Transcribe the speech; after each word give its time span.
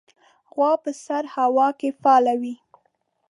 غوا 0.53 0.71
په 0.83 0.91
سړه 1.05 1.29
هوا 1.35 1.67
کې 1.79 1.89
فعال 2.01 2.25
وي. 2.41 2.55